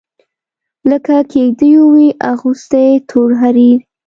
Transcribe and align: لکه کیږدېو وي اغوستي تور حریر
لکه 0.89 1.15
کیږدېو 1.31 1.83
وي 1.93 2.09
اغوستي 2.31 2.87
تور 3.09 3.29
حریر 3.41 3.77